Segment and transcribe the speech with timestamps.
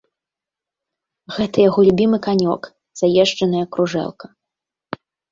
[1.35, 2.61] Гэта яго любімы канёк,
[3.01, 4.25] заезджаная кружэлка.